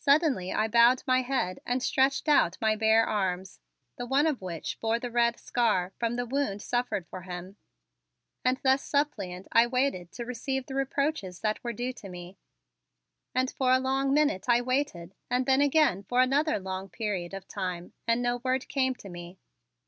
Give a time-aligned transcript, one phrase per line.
[0.00, 3.60] Suddenly I bowed my head and stretched out my bare arms,
[3.94, 7.54] the one of which bore the red scar from the wound suffered for him,
[8.44, 12.38] and thus suppliant I waited to receive the reproaches that were due to me.
[13.36, 17.46] And for a long minute I waited and then again for another long period of
[17.46, 19.38] time and no word came to me.